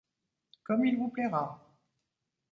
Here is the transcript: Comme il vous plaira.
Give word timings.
Comme 0.63 0.83
il 0.87 0.97
vous 0.97 1.09
plaira. 1.09 1.63